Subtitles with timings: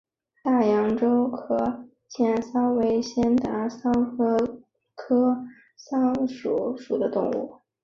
[0.43, 4.63] 大洋洲壳腺溞为仙达溞科
[4.95, 5.45] 壳
[5.77, 7.59] 腺溞属的动物。